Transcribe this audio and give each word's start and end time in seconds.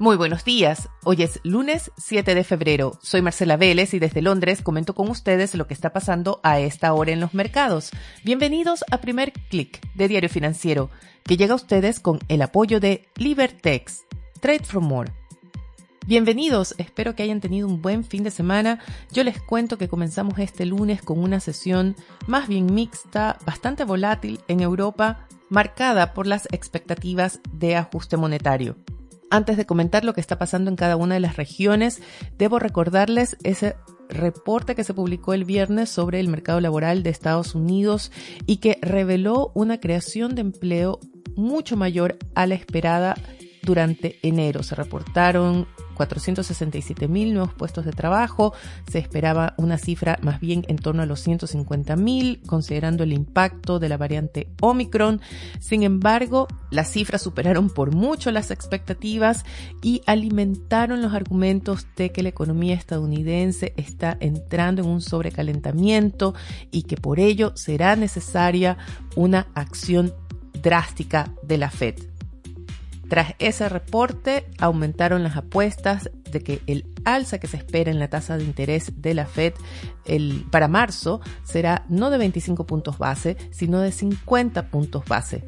Muy 0.00 0.16
buenos 0.16 0.44
días. 0.44 0.88
Hoy 1.02 1.24
es 1.24 1.40
lunes 1.42 1.90
7 1.96 2.36
de 2.36 2.44
febrero. 2.44 3.00
Soy 3.02 3.20
Marcela 3.20 3.56
Vélez 3.56 3.94
y 3.94 3.98
desde 3.98 4.22
Londres 4.22 4.62
comento 4.62 4.94
con 4.94 5.10
ustedes 5.10 5.56
lo 5.56 5.66
que 5.66 5.74
está 5.74 5.92
pasando 5.92 6.38
a 6.44 6.60
esta 6.60 6.94
hora 6.94 7.10
en 7.10 7.18
los 7.18 7.34
mercados. 7.34 7.90
Bienvenidos 8.22 8.84
a 8.92 9.00
Primer 9.00 9.32
Click 9.32 9.80
de 9.94 10.06
Diario 10.06 10.28
Financiero, 10.28 10.88
que 11.24 11.36
llega 11.36 11.54
a 11.54 11.56
ustedes 11.56 11.98
con 11.98 12.20
el 12.28 12.42
apoyo 12.42 12.78
de 12.78 13.08
Libertex. 13.16 14.04
Trade 14.40 14.62
for 14.62 14.80
More. 14.80 15.10
Bienvenidos, 16.06 16.76
espero 16.78 17.16
que 17.16 17.24
hayan 17.24 17.40
tenido 17.40 17.66
un 17.66 17.82
buen 17.82 18.04
fin 18.04 18.22
de 18.22 18.30
semana. 18.30 18.78
Yo 19.10 19.24
les 19.24 19.42
cuento 19.42 19.78
que 19.78 19.88
comenzamos 19.88 20.38
este 20.38 20.64
lunes 20.64 21.02
con 21.02 21.18
una 21.18 21.40
sesión 21.40 21.96
más 22.28 22.46
bien 22.46 22.72
mixta, 22.72 23.36
bastante 23.44 23.82
volátil 23.82 24.38
en 24.46 24.60
Europa, 24.60 25.26
marcada 25.48 26.14
por 26.14 26.28
las 26.28 26.46
expectativas 26.52 27.40
de 27.52 27.74
ajuste 27.74 28.16
monetario. 28.16 28.76
Antes 29.30 29.56
de 29.56 29.66
comentar 29.66 30.04
lo 30.04 30.14
que 30.14 30.20
está 30.20 30.38
pasando 30.38 30.70
en 30.70 30.76
cada 30.76 30.96
una 30.96 31.14
de 31.14 31.20
las 31.20 31.36
regiones, 31.36 32.00
debo 32.38 32.58
recordarles 32.58 33.36
ese 33.42 33.76
reporte 34.08 34.74
que 34.74 34.84
se 34.84 34.94
publicó 34.94 35.34
el 35.34 35.44
viernes 35.44 35.90
sobre 35.90 36.18
el 36.18 36.28
mercado 36.28 36.60
laboral 36.60 37.02
de 37.02 37.10
Estados 37.10 37.54
Unidos 37.54 38.10
y 38.46 38.56
que 38.56 38.78
reveló 38.80 39.52
una 39.54 39.80
creación 39.80 40.34
de 40.34 40.40
empleo 40.40 40.98
mucho 41.36 41.76
mayor 41.76 42.16
a 42.34 42.46
la 42.46 42.54
esperada 42.54 43.16
durante 43.62 44.18
enero. 44.22 44.62
Se 44.62 44.74
reportaron 44.74 45.66
467 45.98 47.08
mil 47.08 47.34
nuevos 47.34 47.52
puestos 47.52 47.84
de 47.84 47.92
trabajo. 47.92 48.54
Se 48.90 48.98
esperaba 48.98 49.54
una 49.58 49.76
cifra 49.76 50.18
más 50.22 50.40
bien 50.40 50.64
en 50.68 50.76
torno 50.76 51.02
a 51.02 51.06
los 51.06 51.20
150 51.20 51.96
mil, 51.96 52.40
considerando 52.46 53.02
el 53.04 53.12
impacto 53.12 53.78
de 53.78 53.88
la 53.88 53.96
variante 53.98 54.48
Omicron. 54.62 55.20
Sin 55.60 55.82
embargo, 55.82 56.48
las 56.70 56.90
cifras 56.90 57.20
superaron 57.20 57.68
por 57.68 57.94
mucho 57.94 58.30
las 58.30 58.50
expectativas 58.50 59.44
y 59.82 60.02
alimentaron 60.06 61.02
los 61.02 61.12
argumentos 61.12 61.86
de 61.96 62.10
que 62.10 62.22
la 62.22 62.28
economía 62.30 62.74
estadounidense 62.74 63.74
está 63.76 64.16
entrando 64.20 64.82
en 64.82 64.88
un 64.88 65.00
sobrecalentamiento 65.00 66.34
y 66.70 66.84
que 66.84 66.96
por 66.96 67.18
ello 67.18 67.52
será 67.56 67.96
necesaria 67.96 68.78
una 69.16 69.48
acción 69.54 70.14
drástica 70.62 71.32
de 71.42 71.58
la 71.58 71.70
Fed. 71.70 72.17
Tras 73.08 73.34
ese 73.38 73.68
reporte, 73.70 74.46
aumentaron 74.58 75.22
las 75.22 75.36
apuestas 75.36 76.10
de 76.30 76.42
que 76.42 76.60
el 76.66 76.84
alza 77.04 77.38
que 77.38 77.46
se 77.46 77.56
espera 77.56 77.90
en 77.90 77.98
la 77.98 78.08
tasa 78.08 78.36
de 78.36 78.44
interés 78.44 79.00
de 79.00 79.14
la 79.14 79.24
Fed 79.24 79.54
para 80.50 80.68
marzo 80.68 81.20
será 81.42 81.86
no 81.88 82.10
de 82.10 82.18
25 82.18 82.66
puntos 82.66 82.98
base, 82.98 83.36
sino 83.50 83.80
de 83.80 83.92
50 83.92 84.68
puntos 84.70 85.04
base. 85.06 85.44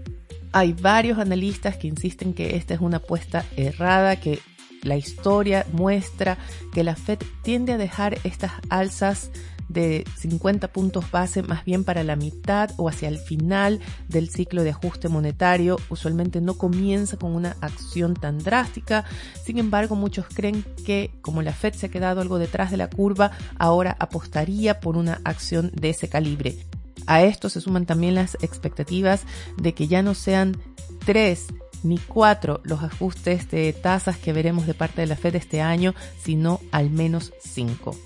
Hay 0.52 0.72
varios 0.72 1.19
analistas 1.19 1.77
que 1.77 1.86
insisten 1.86 2.33
que 2.33 2.56
esta 2.56 2.75
es 2.75 2.80
una 2.80 2.97
apuesta 2.97 3.44
errada, 3.56 4.17
que 4.17 4.41
la 4.83 4.97
historia 4.97 5.67
muestra 5.72 6.39
que 6.72 6.83
la 6.83 6.97
Fed 6.97 7.19
tiende 7.42 7.74
a 7.74 7.78
dejar 7.78 8.19
estas 8.24 8.52
alzas 8.70 9.30
de 9.70 10.04
50 10.18 10.68
puntos 10.72 11.10
base 11.10 11.42
más 11.42 11.64
bien 11.64 11.84
para 11.84 12.02
la 12.04 12.16
mitad 12.16 12.70
o 12.76 12.88
hacia 12.88 13.08
el 13.08 13.18
final 13.18 13.80
del 14.08 14.28
ciclo 14.28 14.64
de 14.64 14.70
ajuste 14.70 15.08
monetario. 15.08 15.78
Usualmente 15.88 16.40
no 16.40 16.54
comienza 16.54 17.16
con 17.16 17.34
una 17.34 17.56
acción 17.60 18.14
tan 18.14 18.38
drástica. 18.38 19.04
Sin 19.44 19.58
embargo, 19.58 19.94
muchos 19.94 20.27
creen 20.32 20.64
que 20.84 21.10
como 21.22 21.42
la 21.42 21.52
Fed 21.52 21.74
se 21.74 21.86
ha 21.86 21.90
quedado 21.90 22.20
algo 22.20 22.38
detrás 22.38 22.70
de 22.70 22.77
la 22.77 22.90
curva, 22.90 23.30
ahora 23.58 23.96
apostaría 23.98 24.80
por 24.80 24.96
una 24.96 25.20
acción 25.24 25.70
de 25.74 25.90
ese 25.90 26.08
calibre. 26.08 26.58
A 27.06 27.22
esto 27.22 27.48
se 27.48 27.60
suman 27.60 27.86
también 27.86 28.14
las 28.14 28.34
expectativas 28.42 29.22
de 29.56 29.72
que 29.72 29.88
ya 29.88 30.02
no 30.02 30.14
sean 30.14 30.56
tres 31.05 31.46
ni 31.82 31.98
cuatro 31.98 32.60
los 32.64 32.82
ajustes 32.82 33.50
de 33.50 33.72
tasas 33.72 34.18
que 34.18 34.32
veremos 34.32 34.66
de 34.66 34.74
parte 34.74 35.00
de 35.00 35.06
la 35.06 35.16
Fed 35.16 35.36
este 35.36 35.60
año, 35.60 35.94
sino 36.22 36.60
al 36.72 36.90
menos 36.90 37.32
cinco. 37.40 37.96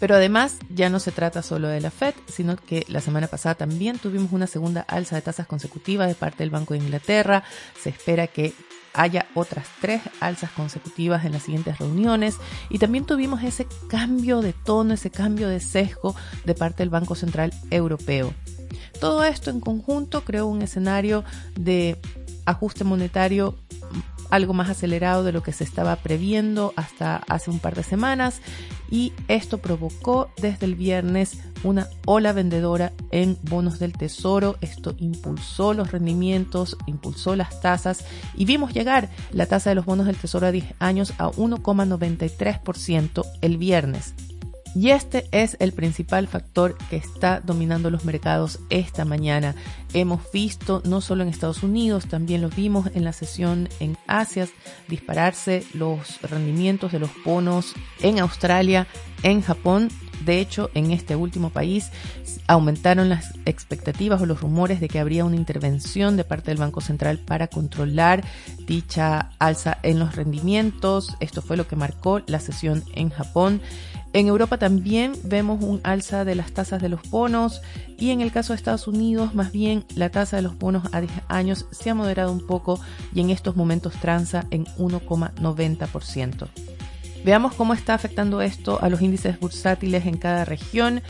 Pero 0.00 0.16
además 0.16 0.56
ya 0.74 0.88
no 0.88 0.98
se 0.98 1.12
trata 1.12 1.42
solo 1.42 1.68
de 1.68 1.80
la 1.80 1.90
Fed, 1.90 2.14
sino 2.26 2.56
que 2.56 2.86
la 2.88 3.02
semana 3.02 3.28
pasada 3.28 3.54
también 3.54 3.98
tuvimos 3.98 4.32
una 4.32 4.46
segunda 4.46 4.80
alza 4.80 5.14
de 5.14 5.22
tasas 5.22 5.46
consecutiva 5.46 6.06
de 6.06 6.14
parte 6.14 6.38
del 6.38 6.50
Banco 6.50 6.74
de 6.74 6.80
Inglaterra. 6.80 7.44
Se 7.80 7.90
espera 7.90 8.26
que 8.26 8.54
haya 8.94 9.26
otras 9.34 9.66
tres 9.80 10.02
alzas 10.20 10.50
consecutivas 10.50 11.24
en 11.24 11.32
las 11.32 11.42
siguientes 11.42 11.78
reuniones 11.78 12.36
y 12.70 12.78
también 12.78 13.04
tuvimos 13.04 13.42
ese 13.42 13.66
cambio 13.88 14.40
de 14.40 14.52
tono, 14.52 14.94
ese 14.94 15.10
cambio 15.10 15.48
de 15.48 15.60
sesgo 15.60 16.16
de 16.44 16.54
parte 16.54 16.82
del 16.82 16.90
Banco 16.90 17.14
Central 17.14 17.52
Europeo. 17.70 18.32
Todo 19.00 19.22
esto 19.24 19.50
en 19.50 19.60
conjunto 19.60 20.24
creó 20.24 20.46
un 20.46 20.62
escenario 20.62 21.24
de 21.54 22.00
ajuste 22.46 22.84
monetario 22.84 23.56
algo 24.30 24.54
más 24.54 24.70
acelerado 24.70 25.24
de 25.24 25.32
lo 25.32 25.42
que 25.42 25.52
se 25.52 25.64
estaba 25.64 25.96
previendo 25.96 26.72
hasta 26.76 27.16
hace 27.28 27.50
un 27.50 27.58
par 27.58 27.74
de 27.74 27.82
semanas 27.82 28.40
y 28.90 29.12
esto 29.28 29.58
provocó 29.58 30.30
desde 30.40 30.66
el 30.66 30.74
viernes 30.74 31.38
una 31.62 31.88
ola 32.06 32.32
vendedora 32.32 32.92
en 33.10 33.38
bonos 33.42 33.78
del 33.78 33.92
tesoro. 33.92 34.56
Esto 34.60 34.94
impulsó 34.98 35.74
los 35.74 35.92
rendimientos, 35.92 36.76
impulsó 36.86 37.36
las 37.36 37.60
tasas 37.60 38.04
y 38.34 38.44
vimos 38.44 38.72
llegar 38.72 39.08
la 39.32 39.46
tasa 39.46 39.70
de 39.70 39.76
los 39.76 39.84
bonos 39.84 40.06
del 40.06 40.16
tesoro 40.16 40.46
a 40.46 40.52
10 40.52 40.74
años 40.78 41.12
a 41.18 41.30
1,93% 41.30 43.24
el 43.40 43.58
viernes. 43.58 44.14
Y 44.74 44.90
este 44.90 45.26
es 45.32 45.56
el 45.58 45.72
principal 45.72 46.28
factor 46.28 46.76
que 46.90 46.96
está 46.96 47.40
dominando 47.40 47.90
los 47.90 48.04
mercados 48.04 48.60
esta 48.70 49.04
mañana. 49.04 49.56
Hemos 49.94 50.20
visto, 50.32 50.80
no 50.84 51.00
solo 51.00 51.24
en 51.24 51.28
Estados 51.28 51.64
Unidos, 51.64 52.06
también 52.06 52.40
lo 52.40 52.50
vimos 52.50 52.88
en 52.94 53.04
la 53.04 53.12
sesión 53.12 53.68
en 53.80 53.98
Asia, 54.06 54.48
dispararse 54.86 55.64
los 55.74 56.22
rendimientos 56.22 56.92
de 56.92 57.00
los 57.00 57.10
bonos 57.24 57.74
en 58.00 58.20
Australia, 58.20 58.86
en 59.24 59.42
Japón. 59.42 59.88
De 60.24 60.38
hecho, 60.38 60.70
en 60.74 60.92
este 60.92 61.16
último 61.16 61.50
país 61.50 61.90
aumentaron 62.46 63.08
las 63.08 63.32
expectativas 63.46 64.20
o 64.20 64.26
los 64.26 64.40
rumores 64.40 64.80
de 64.80 64.88
que 64.88 65.00
habría 65.00 65.24
una 65.24 65.36
intervención 65.36 66.16
de 66.16 66.24
parte 66.24 66.50
del 66.50 66.58
Banco 66.58 66.80
Central 66.80 67.18
para 67.18 67.48
controlar 67.48 68.22
dicha 68.66 69.30
alza 69.38 69.78
en 69.82 69.98
los 69.98 70.14
rendimientos. 70.14 71.16
Esto 71.20 71.42
fue 71.42 71.56
lo 71.56 71.66
que 71.66 71.74
marcó 71.74 72.20
la 72.26 72.38
sesión 72.38 72.84
en 72.94 73.10
Japón. 73.10 73.62
En 74.12 74.26
Europa 74.26 74.58
también 74.58 75.12
vemos 75.22 75.62
un 75.62 75.80
alza 75.84 76.24
de 76.24 76.34
las 76.34 76.50
tasas 76.50 76.82
de 76.82 76.88
los 76.88 77.08
bonos 77.10 77.62
y 77.96 78.10
en 78.10 78.20
el 78.20 78.32
caso 78.32 78.52
de 78.52 78.56
Estados 78.56 78.88
Unidos 78.88 79.34
más 79.34 79.52
bien 79.52 79.84
la 79.94 80.10
tasa 80.10 80.36
de 80.36 80.42
los 80.42 80.58
bonos 80.58 80.88
a 80.92 81.00
10 81.00 81.12
años 81.28 81.66
se 81.70 81.90
ha 81.90 81.94
moderado 81.94 82.32
un 82.32 82.44
poco 82.44 82.80
y 83.14 83.20
en 83.20 83.30
estos 83.30 83.54
momentos 83.54 83.94
transa 83.94 84.46
en 84.50 84.64
1,90%. 84.78 86.48
Veamos 87.24 87.54
cómo 87.54 87.74
está 87.74 87.94
afectando 87.94 88.40
esto 88.42 88.82
a 88.82 88.88
los 88.88 89.00
índices 89.00 89.38
bursátiles 89.38 90.06
en 90.06 90.16
cada 90.16 90.44
región. 90.44 91.02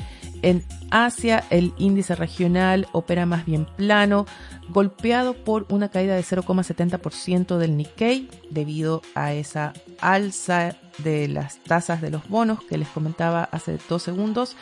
En 0.43 0.65
Asia 0.91 1.45
el 1.51 1.73
índice 1.79 2.15
regional 2.15 2.89
opera 2.93 3.27
más 3.27 3.45
bien 3.45 3.67
plano, 3.77 4.27
golpeado 4.69 5.35
por 5.35 5.67
una 5.69 5.91
caída 5.91 6.15
de 6.17 6.23
0,70% 6.23 7.59
del 7.59 7.77
Nikkei 7.77 8.29
debido 8.51 9.03
a 9.15 9.33
esa 9.33 9.73
alza 10.01 10.77
de 10.99 11.29
las 11.29 11.59
tasas 11.59 12.01
de 12.01 12.11
los 12.11 12.29
bonos 12.29 12.63
que 12.65 12.79
les 12.79 12.89
comentaba 12.89 13.49
hace 13.53 13.79
dos 13.89 14.03
segundos, 14.03 14.57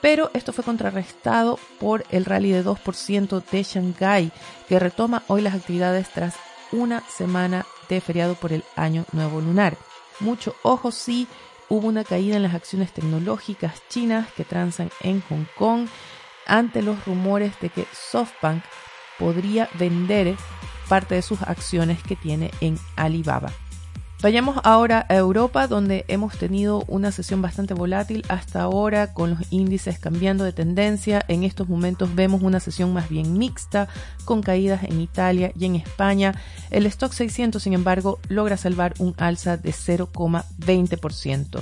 pero 0.00 0.30
esto 0.34 0.52
fue 0.52 0.64
contrarrestado 0.64 1.58
por 1.78 2.04
el 2.10 2.24
rally 2.24 2.50
de 2.50 2.64
2% 2.64 3.42
de 3.50 3.62
Shanghai, 3.62 4.32
que 4.68 4.78
retoma 4.78 5.22
hoy 5.28 5.42
las 5.42 5.54
actividades 5.54 6.08
tras 6.10 6.34
una 6.72 7.02
semana 7.08 7.66
de 7.88 8.00
feriado 8.00 8.34
por 8.34 8.52
el 8.52 8.64
año 8.76 9.04
nuevo 9.12 9.40
lunar. 9.40 9.76
Mucho 10.20 10.54
ojo 10.62 10.90
sí, 10.90 11.28
hubo 11.72 11.88
una 11.88 12.04
caída 12.04 12.36
en 12.36 12.42
las 12.42 12.54
acciones 12.54 12.92
tecnológicas 12.92 13.82
chinas 13.88 14.30
que 14.34 14.44
transan 14.44 14.90
en 15.00 15.22
Hong 15.22 15.46
Kong 15.56 15.86
ante 16.46 16.82
los 16.82 17.02
rumores 17.06 17.58
de 17.60 17.70
que 17.70 17.86
SoftBank 17.94 18.62
podría 19.18 19.70
vender 19.78 20.36
parte 20.90 21.14
de 21.14 21.22
sus 21.22 21.40
acciones 21.40 22.02
que 22.02 22.14
tiene 22.14 22.50
en 22.60 22.78
Alibaba. 22.94 23.50
Vayamos 24.22 24.60
ahora 24.62 25.04
a 25.08 25.16
Europa, 25.16 25.66
donde 25.66 26.04
hemos 26.06 26.38
tenido 26.38 26.84
una 26.86 27.10
sesión 27.10 27.42
bastante 27.42 27.74
volátil 27.74 28.24
hasta 28.28 28.62
ahora, 28.62 29.12
con 29.12 29.30
los 29.30 29.40
índices 29.50 29.98
cambiando 29.98 30.44
de 30.44 30.52
tendencia. 30.52 31.24
En 31.26 31.42
estos 31.42 31.68
momentos 31.68 32.14
vemos 32.14 32.40
una 32.40 32.60
sesión 32.60 32.92
más 32.92 33.08
bien 33.08 33.36
mixta, 33.36 33.88
con 34.24 34.40
caídas 34.40 34.84
en 34.84 35.00
Italia 35.00 35.50
y 35.58 35.64
en 35.64 35.74
España. 35.74 36.36
El 36.70 36.86
stock 36.86 37.12
600, 37.12 37.60
sin 37.60 37.72
embargo, 37.72 38.20
logra 38.28 38.56
salvar 38.56 38.94
un 39.00 39.12
alza 39.18 39.56
de 39.56 39.72
0,20%. 39.72 41.60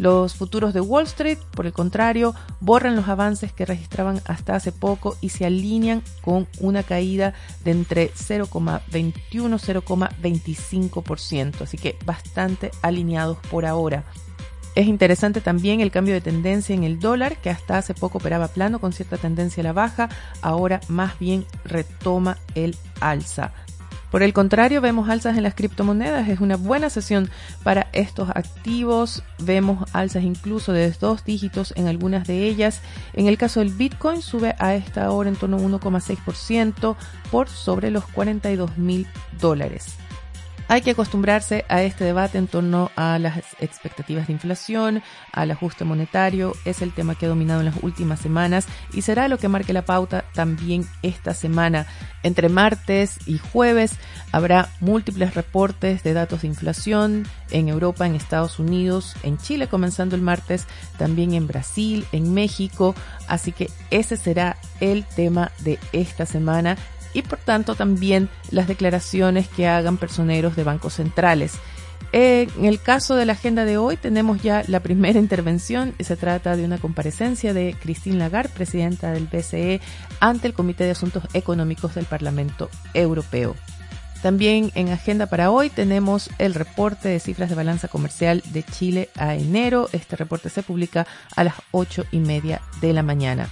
Los 0.00 0.34
futuros 0.34 0.72
de 0.72 0.80
Wall 0.80 1.04
Street, 1.04 1.38
por 1.50 1.66
el 1.66 1.74
contrario, 1.74 2.34
borran 2.60 2.96
los 2.96 3.06
avances 3.06 3.52
que 3.52 3.66
registraban 3.66 4.22
hasta 4.24 4.54
hace 4.54 4.72
poco 4.72 5.18
y 5.20 5.28
se 5.28 5.44
alinean 5.44 6.02
con 6.22 6.48
una 6.58 6.82
caída 6.82 7.34
de 7.64 7.72
entre 7.72 8.10
0,21 8.14 9.20
y 9.20 9.36
0,25%, 9.36 11.60
así 11.60 11.76
que 11.76 11.98
bastante 12.06 12.70
alineados 12.80 13.36
por 13.50 13.66
ahora. 13.66 14.04
Es 14.74 14.86
interesante 14.86 15.42
también 15.42 15.82
el 15.82 15.90
cambio 15.90 16.14
de 16.14 16.22
tendencia 16.22 16.74
en 16.74 16.84
el 16.84 16.98
dólar, 16.98 17.36
que 17.36 17.50
hasta 17.50 17.76
hace 17.76 17.92
poco 17.92 18.16
operaba 18.16 18.48
plano 18.48 18.78
con 18.78 18.94
cierta 18.94 19.18
tendencia 19.18 19.60
a 19.60 19.64
la 19.64 19.74
baja, 19.74 20.08
ahora 20.40 20.80
más 20.88 21.18
bien 21.18 21.44
retoma 21.62 22.38
el 22.54 22.74
alza. 23.00 23.52
Por 24.10 24.22
el 24.22 24.32
contrario, 24.32 24.80
vemos 24.80 25.08
alzas 25.08 25.36
en 25.36 25.44
las 25.44 25.54
criptomonedas. 25.54 26.28
Es 26.28 26.40
una 26.40 26.56
buena 26.56 26.90
sesión 26.90 27.30
para 27.62 27.88
estos 27.92 28.28
activos. 28.30 29.22
Vemos 29.38 29.88
alzas 29.92 30.24
incluso 30.24 30.72
de 30.72 30.90
dos 30.90 31.24
dígitos 31.24 31.72
en 31.76 31.86
algunas 31.86 32.26
de 32.26 32.46
ellas. 32.46 32.80
En 33.12 33.26
el 33.28 33.38
caso 33.38 33.60
del 33.60 33.72
Bitcoin 33.72 34.20
sube 34.20 34.56
a 34.58 34.74
esta 34.74 35.10
hora 35.12 35.28
en 35.28 35.36
torno 35.36 35.58
a 35.58 35.60
1,6% 35.60 36.96
por 37.30 37.48
sobre 37.48 37.90
los 37.90 38.04
42 38.06 38.78
mil 38.78 39.06
dólares. 39.40 39.96
Hay 40.70 40.82
que 40.82 40.92
acostumbrarse 40.92 41.64
a 41.68 41.82
este 41.82 42.04
debate 42.04 42.38
en 42.38 42.46
torno 42.46 42.92
a 42.94 43.18
las 43.18 43.38
expectativas 43.58 44.28
de 44.28 44.34
inflación, 44.34 45.02
al 45.32 45.50
ajuste 45.50 45.84
monetario. 45.84 46.52
Es 46.64 46.80
el 46.80 46.92
tema 46.92 47.16
que 47.16 47.26
ha 47.26 47.28
dominado 47.28 47.58
en 47.58 47.66
las 47.66 47.82
últimas 47.82 48.20
semanas 48.20 48.68
y 48.92 49.02
será 49.02 49.26
lo 49.26 49.36
que 49.36 49.48
marque 49.48 49.72
la 49.72 49.84
pauta 49.84 50.24
también 50.32 50.86
esta 51.02 51.34
semana. 51.34 51.88
Entre 52.22 52.48
martes 52.48 53.18
y 53.26 53.38
jueves 53.38 53.94
habrá 54.30 54.68
múltiples 54.78 55.34
reportes 55.34 56.04
de 56.04 56.12
datos 56.12 56.42
de 56.42 56.46
inflación 56.46 57.26
en 57.50 57.68
Europa, 57.68 58.06
en 58.06 58.14
Estados 58.14 58.60
Unidos, 58.60 59.16
en 59.24 59.38
Chile 59.38 59.66
comenzando 59.66 60.14
el 60.14 60.22
martes, 60.22 60.68
también 60.98 61.34
en 61.34 61.48
Brasil, 61.48 62.06
en 62.12 62.32
México. 62.32 62.94
Así 63.26 63.50
que 63.50 63.68
ese 63.90 64.16
será 64.16 64.56
el 64.78 65.04
tema 65.04 65.50
de 65.64 65.80
esta 65.92 66.26
semana 66.26 66.76
y 67.14 67.22
por 67.22 67.38
tanto 67.38 67.74
también 67.74 68.28
las 68.50 68.68
declaraciones 68.68 69.48
que 69.48 69.68
hagan 69.68 69.96
personeros 69.96 70.56
de 70.56 70.64
bancos 70.64 70.94
centrales. 70.94 71.54
En 72.12 72.64
el 72.64 72.80
caso 72.80 73.14
de 73.14 73.24
la 73.24 73.34
agenda 73.34 73.64
de 73.64 73.78
hoy 73.78 73.96
tenemos 73.96 74.42
ya 74.42 74.64
la 74.66 74.80
primera 74.80 75.18
intervención 75.18 75.94
y 75.98 76.04
se 76.04 76.16
trata 76.16 76.56
de 76.56 76.64
una 76.64 76.78
comparecencia 76.78 77.54
de 77.54 77.76
Christine 77.80 78.18
Lagarde, 78.18 78.50
presidenta 78.52 79.12
del 79.12 79.28
BCE, 79.28 79.80
ante 80.18 80.48
el 80.48 80.54
Comité 80.54 80.84
de 80.84 80.90
Asuntos 80.90 81.24
Económicos 81.34 81.94
del 81.94 82.06
Parlamento 82.06 82.68
Europeo. 82.94 83.54
También 84.22 84.70
en 84.74 84.90
agenda 84.90 85.26
para 85.26 85.50
hoy 85.50 85.70
tenemos 85.70 86.28
el 86.38 86.52
reporte 86.52 87.08
de 87.08 87.20
cifras 87.20 87.48
de 87.48 87.54
balanza 87.54 87.88
comercial 87.88 88.42
de 88.52 88.62
Chile 88.62 89.08
a 89.16 89.34
enero. 89.34 89.88
Este 89.92 90.16
reporte 90.16 90.50
se 90.50 90.62
publica 90.62 91.06
a 91.36 91.44
las 91.44 91.54
ocho 91.70 92.04
y 92.10 92.18
media 92.18 92.60
de 92.82 92.92
la 92.92 93.02
mañana. 93.02 93.48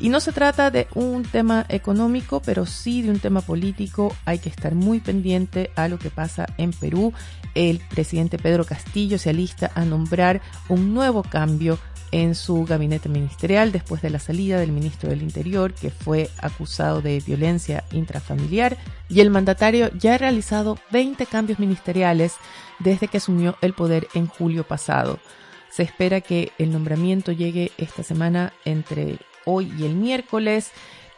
Y 0.00 0.08
no 0.08 0.20
se 0.20 0.32
trata 0.32 0.70
de 0.70 0.88
un 0.94 1.24
tema 1.24 1.66
económico, 1.68 2.40
pero 2.40 2.64
sí 2.64 3.02
de 3.02 3.10
un 3.10 3.18
tema 3.18 3.42
político. 3.42 4.16
Hay 4.24 4.38
que 4.38 4.48
estar 4.48 4.74
muy 4.74 4.98
pendiente 4.98 5.70
a 5.76 5.88
lo 5.88 5.98
que 5.98 6.08
pasa 6.08 6.46
en 6.56 6.72
Perú. 6.72 7.12
El 7.54 7.80
presidente 7.90 8.38
Pedro 8.38 8.64
Castillo 8.64 9.18
se 9.18 9.28
alista 9.28 9.70
a 9.74 9.84
nombrar 9.84 10.40
un 10.70 10.94
nuevo 10.94 11.22
cambio 11.22 11.78
en 12.12 12.34
su 12.34 12.64
gabinete 12.64 13.08
ministerial 13.10 13.72
después 13.72 14.00
de 14.00 14.10
la 14.10 14.18
salida 14.18 14.58
del 14.58 14.72
ministro 14.72 15.10
del 15.10 15.22
Interior, 15.22 15.74
que 15.74 15.90
fue 15.90 16.30
acusado 16.38 17.02
de 17.02 17.20
violencia 17.20 17.84
intrafamiliar. 17.92 18.78
Y 19.10 19.20
el 19.20 19.28
mandatario 19.28 19.90
ya 19.98 20.14
ha 20.14 20.18
realizado 20.18 20.78
20 20.92 21.26
cambios 21.26 21.58
ministeriales 21.58 22.36
desde 22.78 23.08
que 23.08 23.18
asumió 23.18 23.56
el 23.60 23.74
poder 23.74 24.08
en 24.14 24.26
julio 24.26 24.64
pasado. 24.64 25.18
Se 25.70 25.82
espera 25.82 26.22
que 26.22 26.52
el 26.58 26.72
nombramiento 26.72 27.32
llegue 27.32 27.70
esta 27.76 28.02
semana 28.02 28.54
entre 28.64 29.18
hoy 29.50 29.72
y 29.78 29.84
el 29.84 29.94
miércoles. 29.94 30.70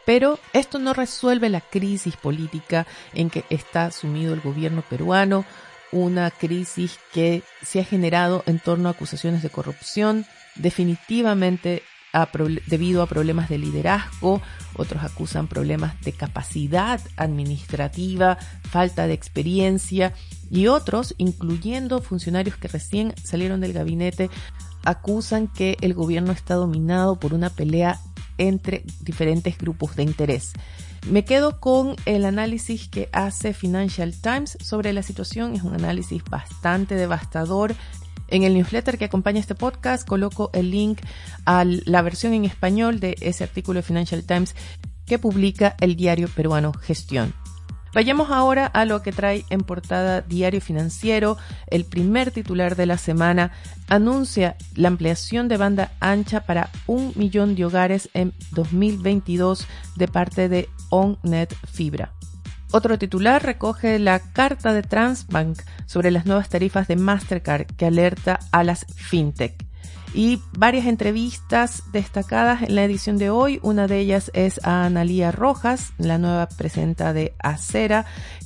Pero 0.05 0.39
esto 0.51 0.79
no 0.79 0.93
resuelve 0.93 1.49
la 1.49 1.61
crisis 1.61 2.17
política 2.17 2.85
en 3.13 3.29
que 3.29 3.45
está 3.49 3.89
sumido 3.91 4.33
el 4.33 4.41
gobierno 4.41 4.83
peruano, 4.89 5.45
una 5.91 6.29
crisis 6.31 6.99
que 7.13 7.43
se 7.61 7.79
ha 7.79 7.85
generado 7.85 8.43
en 8.45 8.59
torno 8.59 8.89
a 8.89 8.93
acusaciones 8.93 9.43
de 9.43 9.49
corrupción, 9.49 10.25
definitivamente 10.55 11.83
debido 12.67 13.01
a 13.01 13.07
problemas 13.07 13.49
de 13.49 13.57
liderazgo, 13.57 14.39
otros 14.75 15.03
acusan 15.03 15.47
problemas 15.47 15.99
de 16.01 16.11
capacidad 16.11 17.01
administrativa, 17.17 18.37
falta 18.69 19.07
de 19.07 19.13
experiencia 19.13 20.13
y 20.51 20.67
otros, 20.67 21.15
incluyendo 21.17 22.01
funcionarios 22.01 22.55
que 22.57 22.67
recién 22.67 23.15
salieron 23.23 23.61
del 23.61 23.73
gabinete, 23.73 24.29
acusan 24.85 25.47
que 25.47 25.75
el 25.81 25.95
gobierno 25.95 26.33
está 26.33 26.53
dominado 26.53 27.15
por 27.15 27.33
una 27.33 27.49
pelea 27.49 27.99
entre 28.37 28.83
diferentes 29.01 29.57
grupos 29.57 29.95
de 29.95 30.03
interés. 30.03 30.53
Me 31.09 31.25
quedo 31.25 31.59
con 31.59 31.95
el 32.05 32.23
análisis 32.23 32.87
que 32.87 33.09
hace 33.11 33.53
Financial 33.53 34.13
Times 34.13 34.57
sobre 34.61 34.93
la 34.93 35.03
situación. 35.03 35.53
Es 35.53 35.63
un 35.63 35.73
análisis 35.73 36.23
bastante 36.23 36.95
devastador. 36.95 37.75
En 38.29 38.43
el 38.43 38.53
newsletter 38.53 38.97
que 38.97 39.05
acompaña 39.05 39.39
este 39.39 39.53
podcast 39.53 40.07
coloco 40.07 40.49
el 40.53 40.71
link 40.71 41.01
a 41.45 41.65
la 41.65 42.01
versión 42.01 42.33
en 42.33 42.45
español 42.45 42.99
de 42.99 43.15
ese 43.19 43.43
artículo 43.43 43.77
de 43.77 43.83
Financial 43.83 44.23
Times 44.23 44.55
que 45.05 45.19
publica 45.19 45.75
el 45.81 45.95
diario 45.95 46.29
peruano 46.29 46.71
Gestión. 46.73 47.33
Vayamos 47.93 48.31
ahora 48.31 48.65
a 48.65 48.85
lo 48.85 49.03
que 49.03 49.11
trae 49.11 49.45
en 49.51 49.61
portada 49.61 50.21
Diario 50.21 50.61
Financiero. 50.61 51.37
El 51.67 51.85
primer 51.85 52.31
titular 52.31 52.75
de 52.75 52.87
la 52.87 52.97
semana 52.97 53.51
anuncia 53.87 54.55
la 54.75 54.87
ampliación 54.87 55.47
de 55.47 55.57
banda 55.57 55.91
ancha 55.99 56.41
para 56.41 56.69
un 56.87 57.13
millón 57.15 57.53
de 57.53 57.65
hogares 57.65 58.09
en 58.15 58.33
2022 58.51 59.67
de 59.95 60.07
parte 60.07 60.49
de 60.49 60.69
OnNet 60.89 61.55
Fibra. 61.71 62.11
Otro 62.71 62.97
titular 62.97 63.43
recoge 63.43 63.99
la 63.99 64.17
carta 64.17 64.73
de 64.73 64.81
Transbank 64.81 65.61
sobre 65.85 66.09
las 66.09 66.25
nuevas 66.25 66.49
tarifas 66.49 66.87
de 66.87 66.95
Mastercard 66.95 67.67
que 67.77 67.85
alerta 67.85 68.39
a 68.51 68.63
las 68.63 68.87
fintech 68.95 69.62
y 70.13 70.41
varias 70.57 70.85
entrevistas 70.85 71.83
destacadas 71.91 72.61
en 72.61 72.75
la 72.75 72.83
edición 72.83 73.17
de 73.17 73.29
hoy. 73.29 73.59
Una 73.63 73.87
de 73.87 73.99
ellas 73.99 74.31
es 74.33 74.59
a 74.63 74.85
Analía 74.85 75.31
Rojas, 75.31 75.93
la 75.97 76.17
nueva 76.17 76.47
presidenta 76.47 77.13
de 77.13 77.33
Acera, 77.39 78.05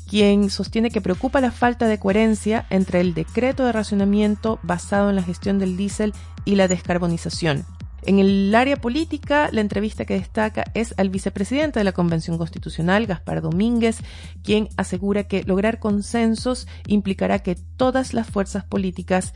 quien 0.10 0.50
sostiene 0.50 0.90
que 0.90 1.02
preocupa 1.02 1.42
la 1.42 1.52
falta 1.52 1.88
de 1.88 2.00
coherencia 2.00 2.66
entre 2.70 3.02
el 3.02 3.14
decreto 3.14 3.66
de 3.66 3.72
racionamiento 3.72 4.60
basado 4.64 5.10
en 5.10 5.16
la 5.16 5.24
gestión 5.24 5.60
del 5.60 5.78
diésel 5.78 6.14
y 6.46 6.56
la 6.56 6.68
descarbonización. 6.68 7.66
En 8.04 8.20
el 8.20 8.56
área 8.56 8.78
política, 8.78 9.50
la 9.52 9.60
entrevista 9.60 10.06
que 10.06 10.14
destaca 10.14 10.64
es 10.74 10.94
al 10.98 11.10
vicepresidente 11.10 11.80
de 11.80 11.84
la 11.84 11.92
Convención 11.92 12.38
Constitucional, 12.38 13.06
Gaspar 13.06 13.42
Domínguez, 13.42 13.98
quien 14.44 14.70
asegura 14.78 15.26
que 15.26 15.44
lograr 15.44 15.80
consensos 15.80 16.68
implicará 16.86 17.40
que 17.40 17.56
todas 17.56 18.14
las 18.14 18.28
fuerzas 18.28 18.64
políticas 18.64 19.34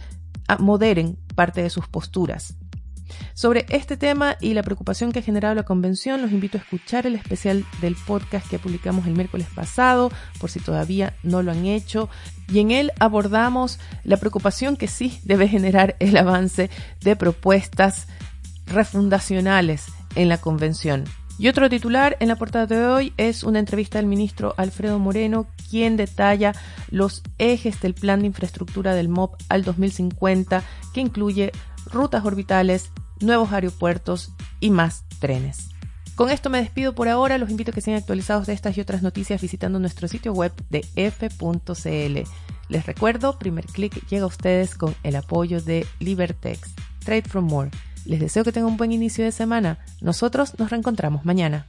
moderen 0.58 1.18
parte 1.36 1.62
de 1.62 1.70
sus 1.70 1.88
posturas. 1.88 2.56
Sobre 3.34 3.66
este 3.70 3.98
tema 3.98 4.38
y 4.40 4.54
la 4.54 4.64
preocupación 4.64 5.12
que 5.12 5.20
ha 5.20 5.24
generado 5.24 5.56
la 5.56 5.64
convención, 5.64 6.22
los 6.22 6.32
invito 6.32 6.58
a 6.58 6.62
escuchar 6.62 7.06
el 7.06 7.16
especial 7.16 7.66
del 7.82 7.96
podcast 7.96 8.48
que 8.50 8.60
publicamos 8.60 9.06
el 9.06 9.14
miércoles 9.14 9.48
pasado, 9.54 10.12
por 10.40 10.50
si 10.50 10.60
todavía 10.60 11.14
no 11.24 11.42
lo 11.42 11.52
han 11.52 11.66
hecho, 11.66 12.10
y 12.48 12.60
en 12.60 12.72
él 12.72 12.92
abordamos 13.00 13.80
la 14.04 14.18
preocupación 14.18 14.78
que 14.78 14.88
sí 14.88 15.20
debe 15.24 15.48
generar 15.48 15.96
el 16.00 16.18
avance 16.18 16.70
de 17.02 17.16
propuestas 17.16 18.08
refundacionales 18.66 19.86
en 20.16 20.30
la 20.30 20.38
convención. 20.38 21.06
Y 21.42 21.48
otro 21.48 21.72
titular 21.72 22.18
en 22.20 22.28
la 22.28 22.36
portada 22.36 22.68
de 22.68 22.86
hoy 22.86 23.14
es 23.18 23.44
una 23.44 23.58
entrevista 23.58 23.98
del 23.98 24.06
ministro 24.06 24.54
Alfredo 24.58 25.00
Moreno, 25.00 25.48
quien 25.72 25.98
detalla 25.98 26.54
los 26.92 27.24
ejes 27.40 27.82
del 27.82 27.96
plan 27.96 28.20
de 28.20 28.28
infraestructura 28.28 28.94
del 28.94 29.10
MOP 29.10 29.42
al 29.50 29.64
2050, 29.64 30.62
que 30.94 31.02
incluye 31.02 31.52
rutas 31.88 32.24
orbitales, 32.26 32.92
nuevos 33.22 33.52
aeropuertos 33.54 34.36
y 34.60 34.70
más 34.70 35.04
trenes. 35.18 35.70
Con 36.14 36.30
esto 36.30 36.52
me 36.52 36.60
despido 36.60 36.94
por 36.94 37.10
ahora, 37.10 37.40
los 37.40 37.50
invito 37.50 37.72
a 37.72 37.74
que 37.74 37.82
sean 37.82 37.98
actualizados 37.98 38.46
de 38.46 38.54
estas 38.54 38.78
y 38.78 38.82
otras 38.82 39.02
noticias 39.02 39.42
visitando 39.42 39.80
nuestro 39.80 40.08
sitio 40.08 40.34
web 40.34 40.52
de 40.70 40.86
f.cl. 40.96 42.20
Les 42.70 42.86
recuerdo, 42.86 43.40
primer 43.40 43.66
clic 43.66 44.08
llega 44.10 44.26
a 44.26 44.28
ustedes 44.28 44.76
con 44.76 44.94
el 45.02 45.16
apoyo 45.16 45.60
de 45.60 45.88
Libertex. 46.00 46.70
Trade 47.04 47.24
from 47.24 47.46
More 47.46 47.72
les 48.06 48.20
deseo 48.20 48.44
que 48.44 48.52
tengan 48.52 48.72
un 48.72 48.78
buen 48.78 48.92
inicio 48.92 49.24
de 49.24 49.32
semana. 49.32 49.78
Nosotros 50.02 50.58
nos 50.58 50.70
reencontramos 50.70 51.26
mañana. 51.26 51.68